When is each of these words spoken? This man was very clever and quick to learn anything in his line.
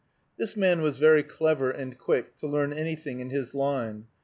This 0.35 0.57
man 0.57 0.81
was 0.81 0.97
very 0.97 1.21
clever 1.21 1.69
and 1.69 1.95
quick 1.95 2.35
to 2.37 2.47
learn 2.47 2.73
anything 2.73 3.19
in 3.19 3.29
his 3.29 3.53
line. 3.53 4.07